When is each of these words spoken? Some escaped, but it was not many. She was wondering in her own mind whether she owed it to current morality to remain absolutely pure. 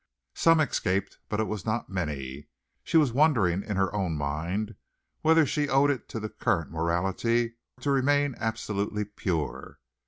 Some 0.33 0.59
escaped, 0.59 1.19
but 1.29 1.39
it 1.39 1.43
was 1.43 1.63
not 1.63 1.87
many. 1.91 2.47
She 2.83 2.97
was 2.97 3.13
wondering 3.13 3.61
in 3.61 3.77
her 3.77 3.93
own 3.93 4.15
mind 4.17 4.73
whether 5.21 5.45
she 5.45 5.69
owed 5.69 5.91
it 5.91 6.09
to 6.09 6.27
current 6.27 6.71
morality 6.71 7.53
to 7.81 7.91
remain 7.91 8.33
absolutely 8.39 9.05
pure. 9.05 9.77